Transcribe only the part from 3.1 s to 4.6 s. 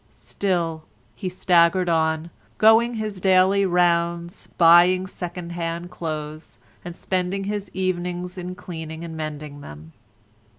daily rounds,